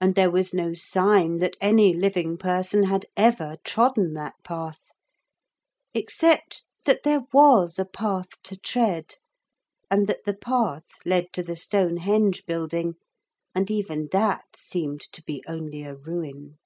[0.00, 4.80] And there was no sign that any living person had ever trodden that path
[5.94, 9.14] except that there was a path to tread,
[9.88, 12.94] and that the path led to the Stonehenge building,
[13.54, 16.58] and even that seemed to be only a ruin.